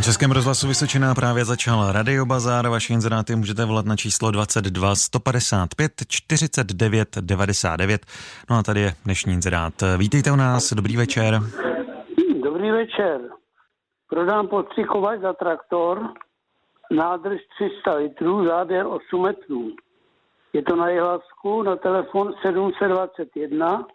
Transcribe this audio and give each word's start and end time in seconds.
Na 0.00 0.04
Českém 0.04 0.30
rozhlasu 0.30 0.68
Vysočená 0.68 1.14
právě 1.14 1.44
začal 1.44 1.92
Radio 1.92 2.26
Bazar. 2.26 2.68
Vaše 2.68 2.92
inzeráty 2.92 3.36
můžete 3.36 3.64
volat 3.64 3.86
na 3.86 3.96
číslo 3.96 4.30
22 4.30 4.94
155 4.94 5.92
49 6.08 7.08
99. 7.20 8.06
No 8.50 8.56
a 8.56 8.62
tady 8.62 8.80
je 8.80 8.92
dnešní 9.04 9.32
inzerát. 9.32 9.74
Vítejte 9.96 10.32
u 10.32 10.36
nás, 10.36 10.72
dobrý 10.72 10.96
večer. 10.96 11.40
Dobrý 12.42 12.70
večer. 12.70 13.20
Prodám 14.08 14.48
podstřikovač 14.48 15.20
za 15.20 15.32
traktor, 15.32 16.12
nádrž 16.90 17.40
300 17.54 17.94
litrů, 17.94 18.46
záběr 18.46 18.86
8 18.86 19.22
metrů. 19.22 19.70
Je 20.52 20.62
to 20.62 20.76
na 20.76 20.88
Jihlavsku 20.88 21.62
na 21.62 21.76
telefon 21.76 22.34
721 22.42 23.86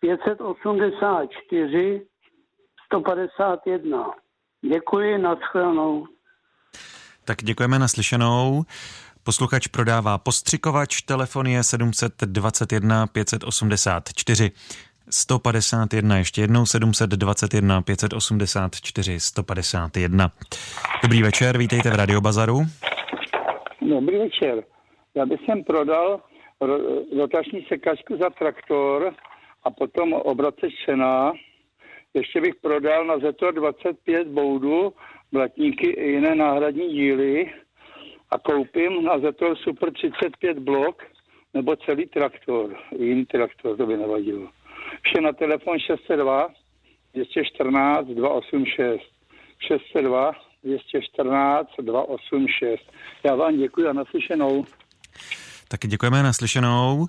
584 0.00 2.06
151. 2.86 4.04
Děkuji, 4.62 5.18
nashledanou. 5.18 6.06
Tak 7.24 7.42
děkujeme 7.42 7.78
naslyšenou. 7.78 8.64
Posluchač 9.24 9.66
prodává 9.66 10.18
postřikovač, 10.18 11.02
telefon 11.02 11.46
je 11.46 11.62
721 11.62 13.06
584 13.06 14.50
151, 15.10 16.18
ještě 16.18 16.40
jednou 16.40 16.66
721 16.66 17.82
584 17.82 19.20
151. 19.20 20.30
Dobrý 21.02 21.22
večer, 21.22 21.58
vítejte 21.58 21.90
v 21.90 21.94
Radio 21.94 22.20
Bazaru. 22.20 22.60
Dobrý 23.80 24.18
večer. 24.18 24.64
Já 25.14 25.26
bych 25.26 25.40
sem 25.46 25.64
prodal 25.64 26.20
rotační 27.18 27.66
sekačku 27.68 28.16
za 28.16 28.30
traktor 28.30 29.14
a 29.64 29.70
potom 29.70 30.12
obrace 30.12 30.66
šená 30.84 31.32
ještě 32.14 32.40
bych 32.40 32.54
prodal 32.54 33.04
na 33.04 33.18
Zetor 33.18 33.54
25 33.54 34.28
boudu, 34.28 34.92
blatníky 35.32 35.86
i 35.86 36.10
jiné 36.10 36.34
náhradní 36.34 36.88
díly 36.88 37.52
a 38.30 38.38
koupím 38.38 39.04
na 39.04 39.18
Zetor 39.18 39.56
Super 39.56 39.92
35 39.92 40.58
blok 40.58 41.02
nebo 41.54 41.76
celý 41.76 42.06
traktor, 42.06 42.76
jiný 42.98 43.26
traktor, 43.26 43.76
to 43.76 43.86
by 43.86 43.96
nevadilo. 43.96 44.48
Vše 45.02 45.20
na 45.20 45.32
telefon 45.32 45.78
602 45.78 46.48
214 47.14 48.06
286. 48.06 49.02
602 49.58 50.32
214 50.64 51.68
286. 51.78 52.92
Já 53.24 53.34
vám 53.34 53.56
děkuji 53.56 53.86
a 53.86 53.92
naslyšenou. 53.92 54.64
Taky 55.68 55.88
děkujeme 55.88 56.22
naslyšenou. 56.22 57.08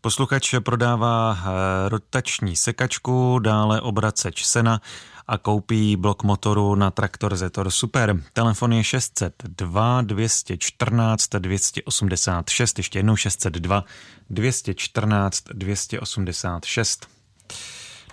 Posluchač 0.00 0.54
prodává 0.64 1.36
eh, 1.36 1.88
rotační 1.88 2.56
sekačku, 2.56 3.38
dále 3.38 3.80
obraceč 3.80 4.44
sena 4.44 4.80
a 5.26 5.38
koupí 5.38 5.96
blok 5.96 6.22
motoru 6.22 6.74
na 6.74 6.90
traktor 6.90 7.36
Zetor 7.36 7.70
Super. 7.70 8.14
Telefon 8.32 8.72
je 8.72 8.84
602 8.84 10.02
214 10.02 11.28
286, 11.28 12.78
ještě 12.78 12.98
jednou 12.98 13.16
602 13.16 13.84
214 14.30 15.44
286. 15.52 17.08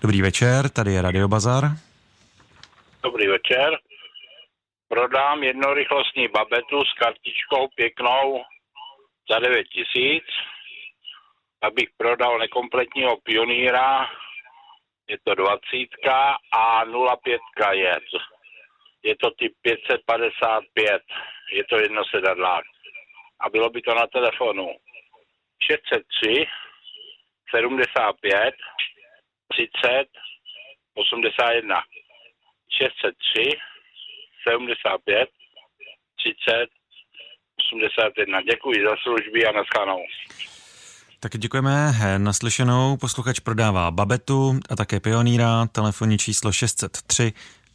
Dobrý 0.02 0.22
večer, 0.22 0.70
tady 0.70 0.94
je 0.94 1.02
Radio 1.02 1.28
Bazar. 1.28 1.72
Dobrý 3.04 3.28
večer. 3.28 3.78
Prodám 4.88 5.44
jednorychlostní 5.44 6.28
babetu 6.28 6.84
s 6.84 6.94
kartičkou 7.00 7.68
pěknou 7.76 8.42
za 9.30 9.40
9 9.40 9.68
tisíc 9.68 10.26
abych 11.62 11.90
prodal 11.98 12.40
nekompletního 12.40 13.18
pioníra, 13.18 14.08
je 15.08 15.18
to 15.24 15.36
20 15.36 15.60
a 16.52 16.86
05 17.24 17.42
je. 17.74 18.00
Je 19.04 19.16
to 19.16 19.32
typ 19.32 19.54
555, 19.62 21.02
je 21.52 21.64
to 21.64 21.78
jedno 21.78 22.06
sedadlák. 22.06 22.66
A 23.40 23.50
bylo 23.50 23.70
by 23.70 23.82
to 23.82 23.96
na 23.96 24.08
telefonu 24.08 24.76
603 25.72 26.46
75 27.56 28.56
30 29.48 30.08
81. 30.96 31.82
603 32.78 33.60
75 34.48 35.30
30 36.16 36.79
81. 37.74 38.42
Děkuji 38.42 38.78
za 38.88 38.96
služby 39.04 39.46
a 39.46 39.52
naschledanou. 39.52 40.02
Tak 41.20 41.38
děkujeme. 41.38 41.94
Naslyšenou 42.18 42.98
posluchač 42.98 43.40
prodává 43.40 43.92
babetu 43.92 44.60
a 44.70 44.76
také 44.76 45.00
pioníra. 45.00 45.66
Telefonní 45.72 46.18
číslo 46.18 46.52
603 46.52 47.34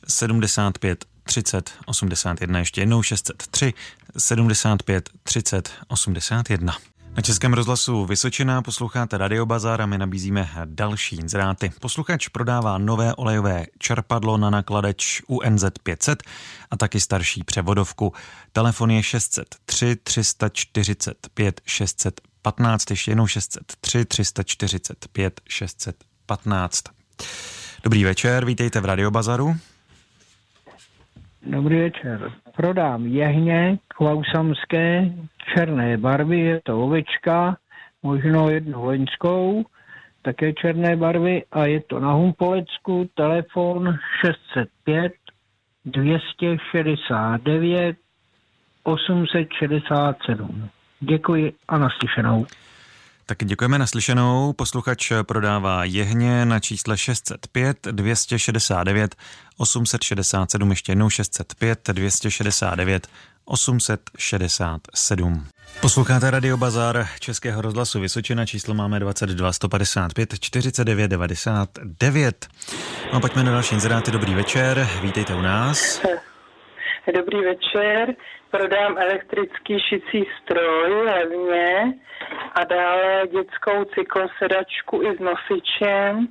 75 0.09 1.04
30 1.25 1.72
81. 1.87 2.59
Ještě 2.59 2.81
jednou 2.81 3.03
603 3.03 3.72
75 4.19 5.10
30 5.22 5.71
81. 5.88 6.75
Na 7.17 7.23
Českém 7.23 7.53
rozhlasu 7.53 8.05
Vysočina 8.05 8.63
posloucháte 8.63 9.19
Radio 9.19 9.47
Bazar 9.47 9.83
a 9.83 9.87
my 9.87 9.99
nabízíme 9.99 10.49
další 10.65 11.17
inzeráty. 11.17 11.73
Posluchač 11.81 12.29
prodává 12.29 12.79
nové 12.79 13.15
olejové 13.15 13.67
čerpadlo 13.79 14.37
na 14.37 14.51
nakladeč 14.51 15.23
UNZ 15.27 15.65
500 15.83 16.23
a 16.71 16.77
taky 16.77 17.01
starší 17.01 17.45
převodovku. 17.45 18.13
Telefon 18.53 18.91
je 18.91 19.03
603 19.03 19.97
345 19.97 21.61
600 21.67 22.21
15, 22.43 22.91
ještě 22.91 23.11
jednou 23.11 23.27
603 23.27 24.05
345 24.05 25.41
615. 25.49 26.85
Dobrý 27.85 28.05
večer, 28.05 28.45
vítejte 28.45 28.81
v 28.81 28.85
Radiobazaru. 28.85 29.57
Dobrý 31.43 31.81
večer. 31.81 32.33
Prodám 32.56 33.06
jehně 33.06 33.78
klausamské 33.88 35.10
černé 35.54 35.97
barvy, 35.97 36.41
je 36.41 36.60
to 36.65 36.81
ovečka, 36.84 37.56
možno 38.03 38.50
jednu 38.50 38.84
loňskou, 38.84 39.65
také 40.22 40.53
černé 40.53 40.97
barvy 40.97 41.44
a 41.53 41.66
je 41.66 41.81
to 41.81 42.00
na 42.00 42.12
Humpolecku, 42.12 43.10
telefon 43.15 43.98
605 44.20 45.12
269 45.84 47.97
867. 48.82 50.69
Děkuji 51.00 51.53
a 51.69 51.78
naslyšenou. 51.78 52.47
Tak 53.27 53.45
děkujeme 53.45 53.79
naslyšenou. 53.79 54.53
Posluchač 54.53 55.12
prodává 55.23 55.85
jehně 55.85 56.45
na 56.45 56.61
čísle 56.61 56.99
605 56.99 57.79
269 57.91 59.17
867, 59.57 60.71
ještě 60.71 60.93
jednou 60.93 61.11
605 61.11 61.91
269 61.93 63.09
867. 63.45 65.47
Posloucháte 65.81 66.31
Radio 66.31 66.57
Bazar 66.57 67.09
Českého 67.21 67.63
rozhlasu 67.63 68.01
Vysočina, 68.01 68.47
číslo 68.47 68.75
máme 68.75 69.01
22 69.01 69.53
155 69.53 70.41
49 70.41 71.09
99. 71.09 72.47
No 73.13 73.21
pojďme 73.21 73.45
na 73.45 73.53
další 73.53 73.75
inzeráty, 73.75 74.11
dobrý 74.11 74.34
večer, 74.34 74.89
vítejte 75.03 75.34
u 75.34 75.41
nás. 75.41 76.01
Dobrý 77.12 77.41
večer, 77.41 78.15
prodám 78.50 78.98
elektrický 78.98 79.81
šicí 79.81 80.26
stroj 80.42 80.92
levně 81.04 81.94
a 82.54 82.65
dále 82.65 83.22
dětskou 83.26 83.84
cyklosedačku 83.84 85.03
i 85.03 85.16
s 85.16 85.20
nosičem. 85.20 86.28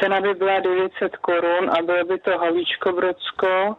Cena 0.00 0.20
by 0.20 0.34
byla 0.34 0.60
900 0.60 1.16
korun 1.16 1.70
a 1.70 1.82
bylo 1.82 2.04
by 2.04 2.18
to 2.18 2.38
Havíčko 2.38 2.92
Brodsko 2.92 3.76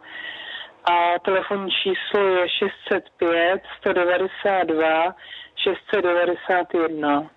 a 0.84 1.18
telefonní 1.24 1.70
číslo 1.70 2.28
je 2.28 2.48
605 2.48 3.62
192 3.80 5.14
691. 5.56 7.30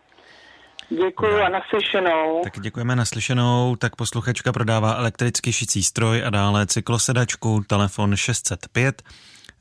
Děkuji 0.89 1.41
a 1.41 1.49
naslyšenou. 1.49 2.41
Tak 2.43 2.59
děkujeme 2.59 2.95
naslyšenou. 2.95 3.75
Tak 3.75 3.95
posluchačka 3.95 4.53
prodává 4.53 4.95
elektrický 4.95 5.53
šicí 5.53 5.83
stroj 5.83 6.23
a 6.25 6.29
dále 6.29 6.67
cyklosedačku, 6.67 7.63
telefon 7.67 8.15
605 8.15 9.03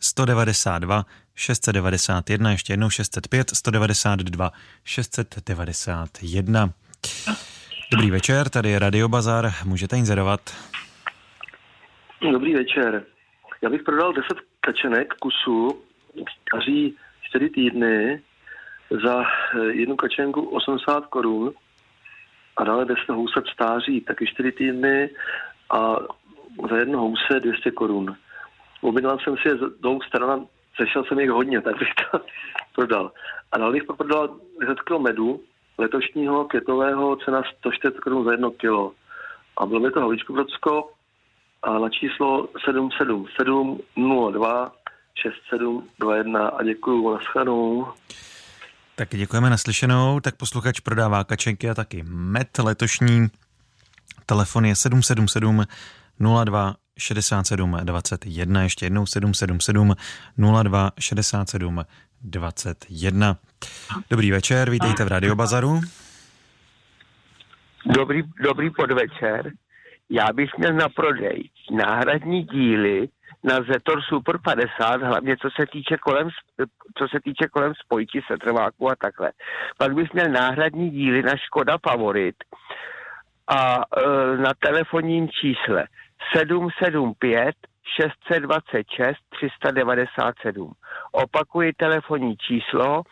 192 0.01 1.05
691, 1.35 2.51
ještě 2.51 2.73
jednou 2.73 2.91
605 2.91 3.51
192 3.51 4.53
691. 4.85 6.71
Dobrý 7.93 8.11
večer, 8.11 8.49
tady 8.49 8.71
je 8.71 8.79
Radio 8.79 9.09
Bazar, 9.09 9.51
můžete 9.65 9.97
inzerovat. 9.97 10.41
Dobrý 12.33 12.55
večer. 12.55 13.05
Já 13.63 13.71
bych 13.71 13.83
prodal 13.83 14.13
10 14.13 14.27
kačenek 14.61 15.15
kusů, 15.15 15.83
staří 16.49 16.97
4 17.23 17.49
týdny, 17.51 18.21
za 18.91 19.23
eh, 19.23 19.65
jednu 19.65 19.97
kačenku 19.97 20.41
80 20.41 21.07
korun 21.07 21.53
a 22.57 22.65
dále 22.65 22.85
10 22.85 23.09
housat 23.09 23.47
stáří 23.47 24.01
taky 24.01 24.27
4 24.27 24.53
týdny 24.53 25.11
a 25.71 25.97
za 26.71 26.77
jedno 26.77 26.99
house 26.99 27.41
200 27.41 27.71
korun. 27.71 28.17
Objednal 28.81 29.19
jsem 29.19 29.37
si 29.37 29.49
je 29.49 29.57
z 29.57 29.81
dvou 29.81 30.01
stran, 30.03 30.47
sešel 30.77 31.05
jsem 31.05 31.21
jich 31.21 31.31
hodně, 31.31 31.61
tak 31.61 31.79
bych 31.79 31.89
to 31.95 32.21
prodal. 32.75 33.13
A 33.53 33.59
dál 33.59 33.73
bych 33.73 33.85
prodal 33.85 34.37
10 34.61 34.81
kg 34.81 34.99
medu, 34.99 35.41
letošního 35.79 36.45
květového 36.45 37.17
cena 37.17 37.43
140 37.59 38.01
korun 38.01 38.25
za 38.25 38.33
jedno 38.33 38.51
kilo. 38.51 38.93
A 39.57 39.67
bylo 39.67 39.81
by 39.81 39.91
to 39.91 40.01
Havlíčko 40.01 40.33
Brodsko 40.33 40.91
a 41.63 41.79
na 41.79 41.89
číslo 41.89 42.49
777 42.65 43.81
02 44.33 44.73
6721 45.15 46.49
a 46.49 46.63
děkuju, 46.63 47.13
nashledanou. 47.15 47.87
Tak 48.99 49.09
děkujeme 49.11 49.51
naslyšenou, 49.51 50.21
tak 50.21 50.37
posluchač 50.37 50.81
prodává 50.81 51.25
kačenky 51.25 51.71
a 51.71 51.75
taky 51.75 52.05
met. 52.07 52.59
Letošní 52.59 53.29
telefon 54.27 54.65
je 54.65 54.77
777 54.77 55.65
02 56.45 56.75
67 56.99 57.77
21, 57.85 58.63
ještě 58.63 58.87
jednou 58.87 59.07
777 59.07 59.95
02 60.63 60.93
67 60.99 61.85
21. 62.23 63.37
Dobrý 64.11 64.31
večer, 64.31 64.71
vítejte 64.71 65.05
v 65.05 65.09
Radio 65.09 65.35
Bazaru. 65.35 65.81
Dobrý, 67.87 68.23
dobrý 68.43 68.71
podvečer. 68.71 69.53
Já 70.11 70.33
bych 70.33 70.51
měl 70.59 70.73
na 70.73 70.89
prodej 70.89 71.51
náhradní 71.77 72.43
díly 72.43 73.09
na 73.45 73.55
Zetor 73.73 74.03
Super 74.03 74.39
50, 74.39 75.03
hlavně 75.03 75.37
co 75.37 75.49
se 75.51 75.67
týče 75.67 75.97
kolem, 75.97 76.29
co 76.99 77.09
se 77.09 77.21
týče 77.25 77.49
kolem 77.49 77.73
spojky 77.75 78.21
setrváku 78.27 78.91
a 78.91 78.97
takhle. 78.97 79.33
Pak 79.79 79.95
bych 79.95 80.13
měl 80.13 80.29
náhradní 80.29 80.91
díly 80.91 81.23
na 81.23 81.37
Škoda 81.37 81.79
Favorit 81.89 82.37
a 83.49 83.77
e, 83.77 84.37
na 84.37 84.53
telefonním 84.59 85.29
čísle 85.29 85.87
775 86.37 87.57
626 88.01 89.17
397. 89.29 90.73
Opakuji 91.13 91.73
telefonní 91.73 92.37
číslo 92.37 93.03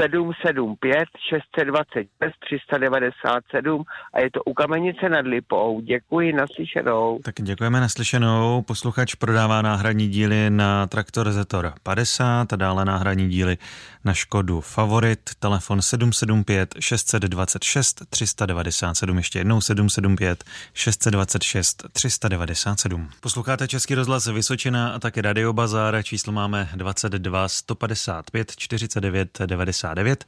775 0.00 1.08
626 1.30 2.08
397 2.40 3.84
a 4.12 4.20
je 4.20 4.30
to 4.30 4.42
u 4.42 4.54
Kamenice 4.54 5.08
nad 5.08 5.26
Lipou. 5.26 5.80
Děkuji, 5.80 6.32
naslyšenou. 6.32 7.18
Tak 7.24 7.34
děkujeme 7.42 7.80
naslyšenou. 7.80 8.62
Posluchač 8.62 9.14
prodává 9.14 9.62
náhradní 9.62 10.08
díly 10.08 10.50
na 10.50 10.86
traktor 10.86 11.32
Zetor 11.32 11.72
50 11.82 12.52
a 12.52 12.56
dále 12.56 12.84
náhradní 12.84 13.28
díly 13.28 13.58
na 14.04 14.14
Škodu 14.14 14.60
Favorit. 14.60 15.20
Telefon 15.38 15.82
775 15.82 16.74
626 16.80 18.02
397. 18.10 19.16
Ještě 19.16 19.38
jednou 19.38 19.60
775 19.60 20.44
626 20.74 21.84
397. 21.92 23.08
Posloucháte 23.20 23.68
Český 23.68 23.94
rozhlas 23.94 24.26
Vysočina 24.26 24.88
a 24.88 24.98
také 24.98 25.22
Radio 25.22 25.52
Bazar. 25.52 26.02
Číslo 26.02 26.32
máme 26.32 26.68
22 26.74 27.48
155 27.48 28.56
49 28.56 29.38
99. 29.84 30.24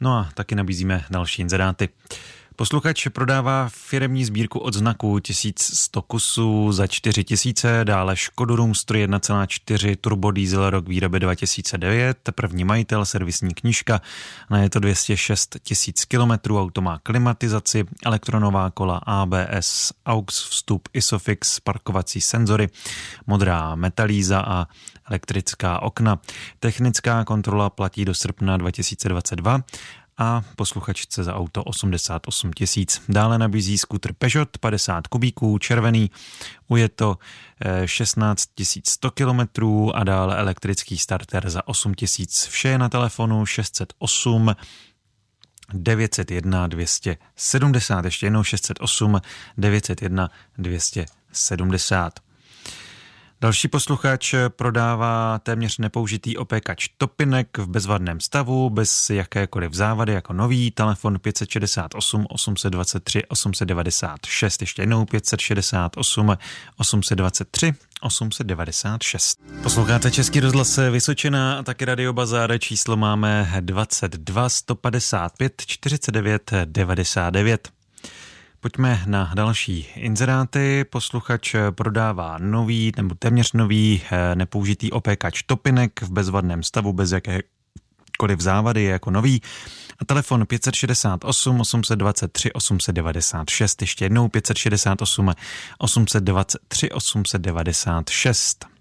No 0.00 0.12
a 0.12 0.28
taky 0.34 0.54
nabízíme 0.54 1.04
další 1.10 1.42
inzeráty. 1.42 1.88
Posluchač 2.56 3.06
prodává 3.06 3.68
firemní 3.68 4.24
sbírku 4.24 4.58
od 4.58 4.74
znaku 4.74 5.20
1100 5.20 6.02
kusů 6.02 6.72
za 6.72 6.86
4000, 6.86 7.84
dále 7.84 8.16
Škodu 8.16 8.56
Roomster 8.56 8.96
1,4 8.96 9.96
turbo 10.00 10.30
diesel 10.30 10.70
rok 10.70 10.88
výroby 10.88 11.20
2009, 11.20 12.18
první 12.34 12.64
majitel, 12.64 13.04
servisní 13.04 13.54
knížka, 13.54 14.00
na 14.50 14.58
je 14.58 14.70
to 14.70 14.80
206 14.80 15.56
tisíc 15.62 16.04
kilometrů, 16.04 16.60
auto 16.60 16.80
má 16.80 16.98
klimatizaci, 17.02 17.84
elektronová 18.04 18.70
kola, 18.70 19.00
ABS, 19.06 19.92
AUX 20.06 20.48
vstup, 20.48 20.88
ISOFIX, 20.92 21.60
parkovací 21.60 22.20
senzory, 22.20 22.68
modrá 23.26 23.74
metalíza 23.74 24.40
a 24.40 24.66
elektrická 25.08 25.82
okna. 25.82 26.18
Technická 26.60 27.24
kontrola 27.24 27.70
platí 27.70 28.04
do 28.04 28.14
srpna 28.14 28.56
2022 28.56 29.60
a 30.18 30.42
posluchačce 30.56 31.24
za 31.24 31.34
auto 31.34 31.64
88 31.64 32.52
tisíc. 32.52 33.02
Dále 33.08 33.38
nabízí 33.38 33.78
skuter 33.78 34.12
Peugeot 34.12 34.58
50 34.58 35.06
kubíků, 35.06 35.58
červený, 35.58 36.10
uje 36.68 36.88
to 36.88 37.18
16 37.84 38.48
100 38.84 39.10
kilometrů 39.10 39.96
a 39.96 40.04
dále 40.04 40.36
elektrický 40.36 40.98
starter 40.98 41.50
za 41.50 41.68
8 41.68 41.94
tisíc. 41.94 42.46
Vše 42.46 42.68
je 42.68 42.78
na 42.78 42.88
telefonu 42.88 43.46
608 43.46 44.54
901 45.72 46.66
270, 46.66 48.04
ještě 48.04 48.26
jednou 48.26 48.42
608 48.42 49.20
901 49.58 50.30
270. 50.58 52.25
Další 53.46 53.68
posluchač 53.68 54.34
prodává 54.48 55.38
téměř 55.38 55.78
nepoužitý 55.78 56.36
opékač 56.36 56.88
Topinek 56.98 57.58
v 57.58 57.66
bezvadném 57.66 58.20
stavu, 58.20 58.70
bez 58.70 59.10
jakékoliv 59.10 59.74
závady 59.74 60.12
jako 60.12 60.32
nový, 60.32 60.70
telefon 60.70 61.18
568 61.18 62.26
823 62.28 63.22
896, 63.28 64.60
ještě 64.60 64.82
jednou 64.82 65.04
568 65.04 66.36
823 66.76 67.74
896. 68.00 69.38
Posloucháte 69.62 70.10
Český 70.10 70.40
rozhlas 70.40 70.78
Vysočina 70.90 71.58
a 71.58 71.62
taky 71.62 71.84
Radio 71.84 72.12
Bazár. 72.12 72.58
Číslo 72.58 72.96
máme 72.96 73.52
22 73.60 74.48
155 74.48 75.62
49 75.66 76.50
99. 76.64 77.75
Pojďme 78.66 79.02
na 79.06 79.32
další 79.34 79.86
inzeráty. 79.94 80.84
Posluchač 80.90 81.54
prodává 81.70 82.38
nový 82.38 82.92
nebo 82.96 83.14
téměř 83.14 83.52
nový 83.52 84.02
eh, 84.10 84.34
nepoužitý 84.34 84.92
opékač 84.92 85.42
topinek 85.42 86.02
v 86.02 86.10
bezvadném 86.10 86.62
stavu 86.62 86.92
bez 86.92 87.12
jakékoliv 87.12 88.40
závady 88.40 88.82
je 88.82 88.90
jako 88.90 89.10
nový. 89.10 89.42
A 89.98 90.04
telefon 90.04 90.46
568 90.46 91.60
823 91.60 92.52
896, 92.52 93.82
ještě 93.82 94.04
jednou 94.04 94.28
568 94.28 95.34
823 95.78 96.90
896. 96.90 98.75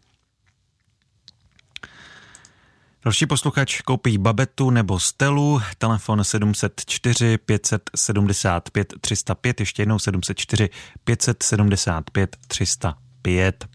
Další 3.05 3.25
posluchač 3.25 3.81
koupí 3.81 4.17
babetu 4.17 4.69
nebo 4.69 4.99
stelu, 4.99 5.61
telefon 5.77 6.23
704 6.23 7.37
575 7.37 8.93
305, 9.01 9.59
ještě 9.59 9.81
jednou 9.81 9.99
704 9.99 10.69
575 11.03 12.37
305. 12.47 13.65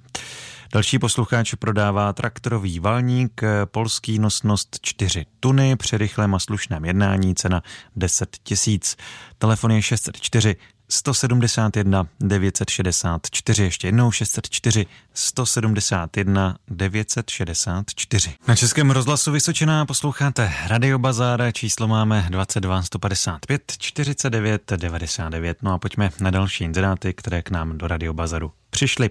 Další 0.72 0.98
posluchač 0.98 1.54
prodává 1.54 2.12
traktorový 2.12 2.80
valník, 2.80 3.40
polský 3.64 4.18
nosnost 4.18 4.78
4 4.82 5.26
tuny, 5.40 5.76
při 5.76 5.98
rychlém 5.98 6.34
a 6.34 6.38
slušném 6.38 6.84
jednání 6.84 7.34
cena 7.34 7.62
10 7.96 8.36
tisíc. 8.42 8.96
Telefon 9.38 9.72
je 9.72 9.82
604 9.82 10.56
171 10.90 12.06
964, 12.20 13.62
ještě 13.62 13.88
jednou 13.88 14.10
604 14.10 14.86
171 15.14 16.56
964. 16.68 18.34
Na 18.48 18.56
Českém 18.56 18.90
rozhlasu 18.90 19.32
Vysočená 19.32 19.86
posloucháte 19.86 20.52
Radio 20.66 20.98
Bazar, 20.98 21.42
číslo 21.52 21.88
máme 21.88 22.26
22 22.30 22.82
155 22.82 23.62
49 23.78 24.72
99. 24.76 25.58
No 25.62 25.72
a 25.72 25.78
pojďme 25.78 26.10
na 26.20 26.30
další 26.30 26.64
inzeráty, 26.64 27.14
které 27.14 27.42
k 27.42 27.50
nám 27.50 27.78
do 27.78 27.88
Radio 27.88 28.12
Bazaru 28.12 28.52
přišly. 28.70 29.10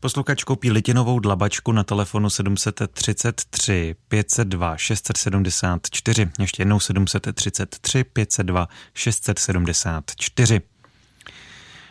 Posluchač 0.00 0.44
koupí 0.44 0.70
litinovou 0.70 1.20
dlabačku 1.20 1.72
na 1.72 1.84
telefonu 1.84 2.30
733 2.30 3.94
502 4.08 4.76
674, 4.76 6.30
ještě 6.38 6.60
jednou 6.60 6.80
733 6.80 8.04
502 8.04 8.68
674. 8.94 10.60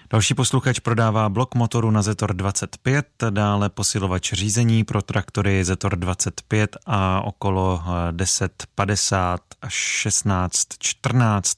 Další 0.09 0.33
posluchač 0.33 0.79
prodává 0.79 1.29
blok 1.29 1.55
motoru 1.55 1.91
na 1.91 2.01
Zetor 2.01 2.33
25, 2.33 3.05
dále 3.29 3.69
posilovač 3.69 4.33
řízení 4.33 4.83
pro 4.83 5.01
traktory 5.01 5.65
Zetor 5.65 5.95
25 5.95 6.77
a 6.85 7.21
okolo 7.21 7.83
1050 8.17 9.41
eh, 9.41 9.55
až 9.61 10.03
1614. 10.03 11.57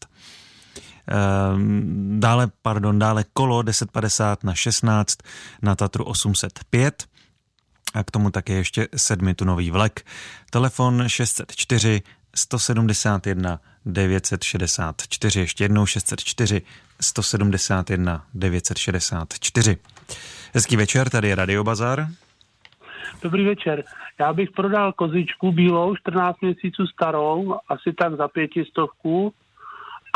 Ehm, 1.08 2.20
dále, 2.20 2.48
pardon, 2.62 3.00
dále 3.00 3.26
kolo 3.34 3.64
1050 3.64 4.44
na 4.44 4.56
16 4.56 5.18
na 5.62 5.76
Tatru 5.76 6.04
805 6.04 7.06
a 7.94 8.04
k 8.04 8.12
tomu 8.12 8.32
také 8.32 8.54
ještě 8.54 8.88
sedmitunový 8.96 9.72
vlek. 9.72 10.06
Telefon 10.50 11.04
604 11.08 12.02
171 12.38 13.60
964, 13.86 15.40
ještě 15.40 15.64
jednou 15.64 15.86
604 15.86 16.62
171 17.02 18.26
964. 18.34 19.78
Hezký 20.54 20.76
večer, 20.76 21.10
tady 21.10 21.28
je 21.28 21.36
Radio 21.36 21.64
Bazar. 21.64 22.08
Dobrý 23.22 23.46
večer. 23.46 23.84
Já 24.20 24.34
bych 24.34 24.52
prodal 24.52 24.94
kozičku 24.94 25.52
bílou, 25.52 25.96
14 25.96 26.42
měsíců 26.42 26.88
starou, 26.88 27.56
asi 27.70 27.94
tak 27.94 28.16
za 28.16 28.28
pětistovku 28.28 29.34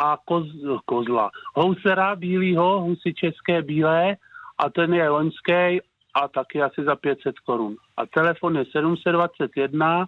a 0.04 0.18
koz, 0.26 0.48
kozla. 0.86 1.32
Housera 1.54 2.16
bílýho, 2.16 2.82
husy 2.82 3.14
české 3.14 3.62
bílé 3.62 4.16
a 4.58 4.70
ten 4.70 4.94
je 4.94 5.10
loňský 5.10 5.82
a 6.14 6.28
taky 6.34 6.62
asi 6.62 6.84
za 6.84 6.96
500 6.96 7.40
korun. 7.40 7.76
A 7.98 8.06
telefon 8.06 8.58
je 8.58 8.66
721 8.72 10.08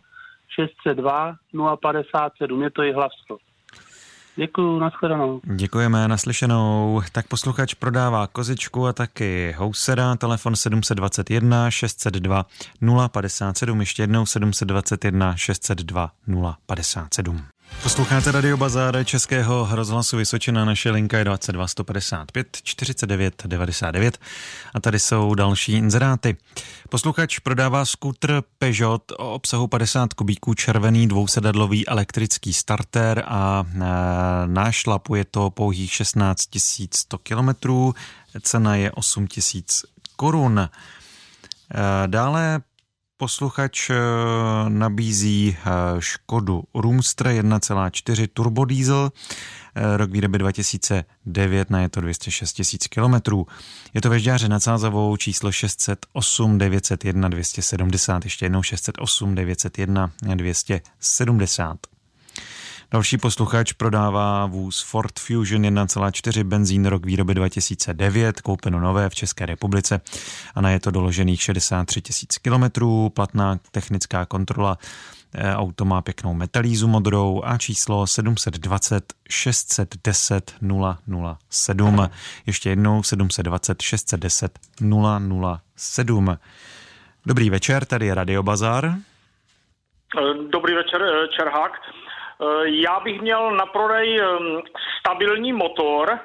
602 0.56 1.36
057, 1.82 2.64
je 2.64 2.70
to 2.70 2.84
i 2.84 2.94
hlavstvo. 2.94 3.38
Děkuji, 4.36 4.80
nashledanou. 4.80 5.42
Děkujeme, 5.56 6.08
naslyšenou. 6.08 7.02
Tak 7.12 7.28
posluchač 7.28 7.74
prodává 7.74 8.28
kozičku 8.28 8.88
a 8.88 8.94
taky 8.94 9.56
housera, 9.58 10.16
telefon 10.16 10.56
721 10.56 11.72
602 11.72 12.46
057, 13.12 13.80
ještě 13.80 14.04
jednou 14.04 14.26
721 14.26 15.36
602 15.36 16.12
057. 16.66 17.46
Posloucháte 17.84 18.32
Radio 18.32 18.58
Bazár 18.58 19.06
Českého 19.06 19.68
rozhlasu 19.72 20.18
Vysočina, 20.18 20.66
naše 20.66 20.92
linka 20.92 21.18
je 21.18 21.24
22 21.24 21.68
155 21.68 22.58
49 22.64 23.44
99 23.46 24.18
a 24.74 24.80
tady 24.80 25.00
jsou 25.00 25.36
další 25.36 25.74
inzeráty. 25.74 26.38
Posluchač 26.90 27.40
prodává 27.40 27.86
skútr 27.86 28.44
Peugeot 28.58 29.12
o 29.12 29.34
obsahu 29.34 29.68
50 29.68 30.14
kubíků 30.14 30.54
červený 30.54 31.08
dvousedadlový 31.08 31.88
elektrický 31.88 32.54
starter 32.54 33.24
a 33.28 33.64
e, 33.66 33.80
nášlapu 34.48 35.16
je 35.16 35.26
to 35.26 35.50
pouhých 35.50 35.94
16 35.94 36.40
100 36.96 37.18
kilometrů, 37.18 37.94
cena 38.42 38.76
je 38.76 38.92
8 38.92 39.28
000 39.54 39.64
korun. 40.16 40.60
E, 40.60 40.70
dále 42.08 42.62
posluchač 43.24 43.90
eh, 43.90 43.96
nabízí 44.70 45.56
eh, 45.56 45.72
Škodu 46.00 46.64
Roomster 46.76 47.28
1,4 47.28 48.28
turbodiesel, 48.34 49.12
eh, 49.76 49.98
rok 49.98 50.12
výroby 50.12 50.38
2009, 50.38 51.70
na 51.70 51.82
je 51.82 51.90
to 51.90 52.02
206 52.02 52.54
tisíc 52.54 52.88
kilometrů. 52.88 53.48
Je 53.94 54.02
to 54.02 54.10
vežďáře 54.10 54.50
nad 54.50 54.60
Sázavou 54.60 55.18
číslo 55.18 55.52
608 55.52 56.58
901 56.58 57.30
270, 57.30 58.24
ještě 58.24 58.46
jednou 58.46 58.64
608 58.64 59.36
901 59.36 60.12
270. 60.36 61.93
Další 62.94 63.18
posluchač 63.18 63.72
prodává 63.72 64.46
vůz 64.46 64.82
Ford 64.82 65.20
Fusion 65.20 65.62
1,4 65.62 66.44
benzín 66.44 66.86
rok 66.86 67.06
výroby 67.06 67.34
2009, 67.34 68.42
koupeno 68.42 68.80
nové 68.80 69.10
v 69.10 69.16
České 69.16 69.46
republice 69.46 70.02
a 70.56 70.62
na 70.62 70.70
je 70.72 70.80
to 70.80 70.92
doložených 70.92 71.42
63 71.42 72.02
tisíc 72.02 72.38
kilometrů, 72.38 73.10
platná 73.10 73.60
technická 73.72 74.26
kontrola 74.26 74.78
eh, 75.36 75.56
Auto 75.56 75.86
má 75.86 76.02
pěknou 76.02 76.34
metalízu 76.34 76.88
modrou 76.88 77.42
a 77.46 77.58
číslo 77.58 78.08
720 78.08 79.14
610 79.30 80.56
007. 81.50 82.10
Ještě 82.46 82.70
jednou 82.70 83.04
720 83.04 83.82
610 83.82 84.60
007. 85.76 86.38
Dobrý 87.26 87.50
večer, 87.50 87.86
tady 87.86 88.06
je 88.06 88.16
Radio 88.16 88.44
Bazar. 88.44 88.96
Dobrý 90.52 90.74
večer, 90.74 91.02
eh, 91.02 91.28
Čerhák. 91.28 91.72
Eh, 92.42 92.46
já 92.66 93.00
bych 93.00 93.22
měl 93.22 93.52
na 93.52 93.66
prodej 93.66 94.22
stabilní 95.00 95.54
motor 95.54 96.20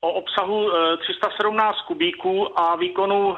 o 0.00 0.12
obsahu 0.12 0.70
317 0.98 1.76
eh, 1.76 1.82
kubíků 1.86 2.60
a 2.60 2.76
výkonu 2.76 3.36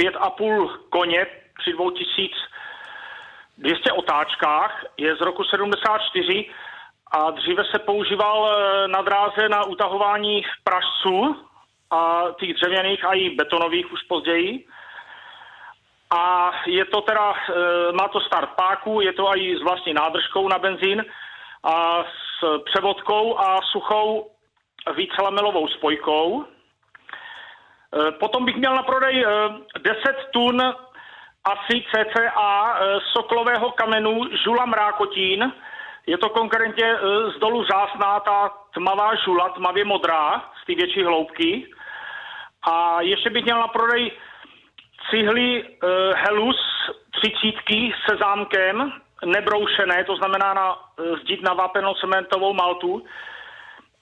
5,5 0.00 0.60
ehm, 0.60 0.68
koně 0.90 1.26
při 1.58 1.72
2200 1.72 3.92
otáčkách. 3.92 4.84
Je 4.96 5.16
z 5.16 5.20
roku 5.20 5.44
74 5.44 6.50
a 7.12 7.30
dříve 7.30 7.64
se 7.64 7.78
používal 7.78 8.48
eh, 8.48 8.88
na 8.88 9.02
dráze 9.02 9.48
na 9.48 9.64
utahování 9.64 10.42
pražců 10.64 11.36
a 11.90 12.24
těch 12.40 12.54
dřevěných 12.54 13.04
a 13.04 13.12
i 13.12 13.30
betonových 13.30 13.92
už 13.92 14.02
později 14.02 14.66
a 16.14 16.52
je 16.66 16.84
to 16.84 17.00
teda, 17.00 17.34
e, 17.34 17.92
má 17.92 18.08
to 18.08 18.20
start 18.20 18.50
páku, 18.56 19.00
je 19.00 19.12
to 19.12 19.36
i 19.36 19.56
s 19.58 19.62
vlastní 19.62 19.94
nádržkou 19.94 20.48
na 20.48 20.58
benzín 20.58 21.04
a 21.64 22.04
s 22.04 22.62
převodkou 22.64 23.38
a 23.38 23.60
suchou 23.62 24.30
vícelamelovou 24.94 25.68
spojkou. 25.68 26.44
E, 26.44 28.12
potom 28.12 28.44
bych 28.44 28.56
měl 28.56 28.74
na 28.74 28.82
prodej 28.82 29.26
10 29.78 29.98
e, 30.06 30.14
tun 30.30 30.62
asi 31.44 31.84
CCA 31.90 32.78
soklového 33.12 33.70
kamenu 33.70 34.20
Žula 34.44 34.64
Mrákotín. 34.64 35.52
Je 36.06 36.18
to 36.18 36.28
konkrétně 36.28 36.96
z 37.36 37.38
dolu 37.38 37.64
Zásná, 37.64 38.20
ta 38.20 38.50
tmavá 38.74 39.14
žula, 39.14 39.48
tmavě 39.48 39.84
modrá, 39.84 40.44
z 40.62 40.66
té 40.66 40.74
větší 40.74 41.02
hloubky. 41.04 41.70
A 42.62 43.00
ještě 43.00 43.30
bych 43.30 43.44
měl 43.44 43.58
na 43.58 43.68
prodej 43.68 44.12
cihly 45.10 45.62
uh, 45.62 45.68
Helus 46.14 46.56
třicítky 47.10 47.94
se 48.08 48.16
zámkem, 48.16 48.92
nebroušené, 49.24 50.04
to 50.04 50.16
znamená 50.16 50.54
na 50.54 50.74
uh, 50.74 51.18
zdít 51.18 51.42
na 51.42 51.54
vápeno-cementovou 51.54 52.54
maltu, 52.54 53.04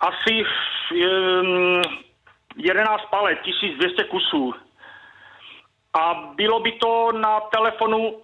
asi 0.01 0.45
um, 0.91 1.83
11 2.57 3.05
palet, 3.11 3.39
1200 3.43 4.05
kusů. 4.05 4.55
A 5.95 6.15
bylo 6.35 6.61
by 6.61 6.73
to 6.73 7.13
na 7.13 7.41
telefonu 7.41 8.21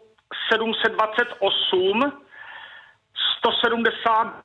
728 0.53 2.13
170 3.39 4.43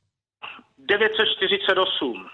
948. 0.77 2.29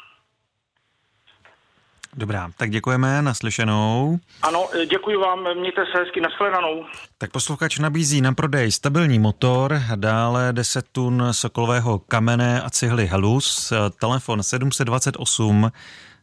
Dobrá, 2.20 2.52
tak 2.58 2.70
děkujeme, 2.70 3.22
naslyšenou. 3.22 4.20
Ano, 4.42 4.70
děkuji 4.90 5.18
vám, 5.18 5.40
mějte 5.60 5.82
se 5.92 6.00
hezky, 6.00 6.22
nashledanou. 6.22 6.86
Tak 7.18 7.32
posluchač 7.32 7.80
nabízí 7.80 8.22
na 8.22 8.34
prodej 8.34 8.72
stabilní 8.72 9.20
motor, 9.20 9.82
dále 9.96 10.54
10 10.54 10.86
tun 10.92 11.24
sokolového 11.32 12.00
kamene 12.00 12.62
a 12.62 12.70
cihly 12.70 13.08
Helus, 13.08 13.74
telefon 14.00 14.44
728 14.44 15.72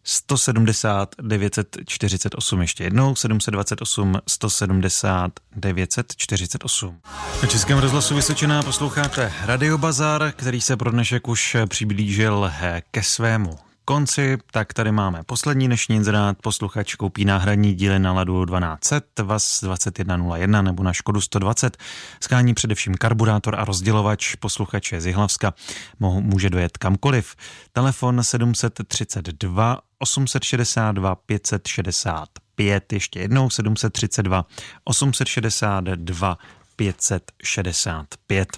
170 0.04 1.14
948, 1.22 2.60
ještě 2.60 2.84
jednou 2.84 3.14
728 3.14 4.18
170 4.28 5.32
948. 5.56 7.00
Na 7.42 7.48
Českém 7.48 7.78
rozhlasu 7.78 8.14
Vysočená 8.14 8.62
posloucháte 8.62 9.32
Radio 9.44 9.78
Bazar, 9.78 10.32
který 10.36 10.60
se 10.60 10.76
pro 10.76 10.90
dnešek 10.90 11.28
už 11.28 11.56
přiblížil 11.68 12.50
ke 12.90 13.02
svému 13.02 13.65
konci, 13.86 14.38
tak 14.50 14.72
tady 14.72 14.92
máme 14.92 15.22
poslední 15.26 15.66
dnešní 15.66 15.96
inzerát. 15.96 16.36
Posluchač 16.42 16.94
koupí 16.94 17.24
náhradní 17.24 17.74
díly 17.74 17.98
na 17.98 18.12
Ladu 18.12 18.46
1200, 18.46 19.22
VAS 19.22 19.60
2101 19.64 20.62
nebo 20.62 20.82
na 20.82 20.92
Škodu 20.92 21.20
120. 21.20 21.76
Skání 22.20 22.54
především 22.54 22.94
karburátor 22.94 23.60
a 23.60 23.64
rozdělovač. 23.64 24.34
Posluchač 24.34 24.92
je 24.92 25.00
z 25.00 25.06
Jihlavska. 25.06 25.54
Může 26.00 26.50
dojet 26.50 26.78
kamkoliv. 26.78 27.36
Telefon 27.72 28.22
732 28.22 29.78
862 29.98 31.14
565. 31.14 32.92
Ještě 32.92 33.20
jednou 33.20 33.50
732 33.50 34.44
862 34.84 36.38
565. 36.76 38.48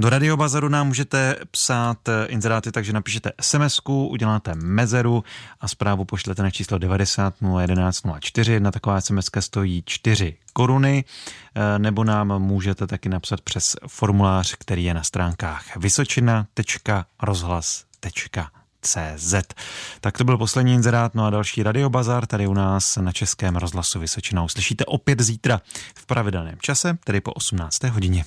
Do 0.00 0.10
radiobazaru 0.10 0.68
nám 0.68 0.86
můžete 0.86 1.36
psát 1.50 2.08
eh, 2.08 2.26
inzeráty, 2.26 2.72
takže 2.72 2.92
napíšete 2.92 3.32
sms 3.40 3.80
uděláte 3.86 4.54
mezeru 4.54 5.24
a 5.60 5.68
zprávu 5.68 6.04
pošlete 6.04 6.42
na 6.42 6.50
číslo 6.50 6.78
90 6.78 7.34
011 7.60 8.02
04. 8.20 8.52
Jedna 8.52 8.70
taková 8.70 9.00
sms 9.00 9.26
stojí 9.40 9.82
4 9.86 10.36
koruny, 10.52 11.04
eh, 11.54 11.78
nebo 11.78 12.04
nám 12.04 12.42
můžete 12.42 12.86
taky 12.86 13.08
napsat 13.08 13.40
přes 13.40 13.76
formulář, 13.86 14.54
který 14.58 14.84
je 14.84 14.94
na 14.94 15.02
stránkách 15.02 15.76
vysočina.rozhlas.cz. 15.76 18.57
CZ. 18.82 19.34
Tak 20.00 20.18
to 20.18 20.24
byl 20.24 20.38
poslední 20.38 20.74
inzerát, 20.74 21.14
no 21.14 21.26
a 21.26 21.30
další 21.30 21.62
radiobazar 21.62 22.26
tady 22.26 22.46
u 22.46 22.54
nás 22.54 22.96
na 22.96 23.12
Českém 23.12 23.56
rozhlasu 23.56 24.00
Vysočinou. 24.00 24.48
Slyšíte 24.48 24.84
opět 24.84 25.20
zítra 25.20 25.60
v 25.94 26.06
pravidelném 26.06 26.58
čase, 26.60 26.98
tedy 27.04 27.20
po 27.20 27.32
18. 27.32 27.84
hodině. 27.84 28.24